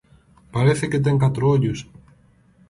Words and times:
Parece 0.55 0.85
que 0.91 1.03
ten 1.05 1.15
catro 1.23 1.43
ollos. 1.55 1.79